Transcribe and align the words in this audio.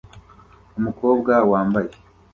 Umukobwa 0.77 1.33
wambaye 1.51 1.91